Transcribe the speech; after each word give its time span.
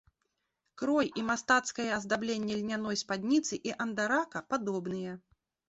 Крой 0.81 1.11
і 1.21 1.25
мастацкае 1.27 1.85
аздабленне 1.99 2.57
льняной 2.63 3.01
спадніцы 3.03 3.55
і 3.73 3.77
андарака 3.89 4.45
падобныя. 4.51 5.11